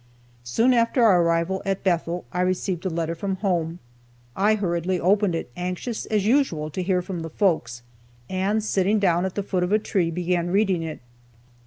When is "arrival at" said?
1.21-1.83